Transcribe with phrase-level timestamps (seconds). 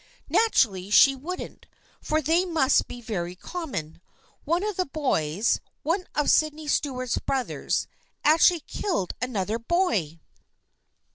[0.29, 1.67] Naturally she wouldn't,
[2.01, 4.01] for they must be very common.
[4.45, 7.85] One of the boys, one of Sydney Stuart's brothers,
[8.25, 10.19] actually killed another boy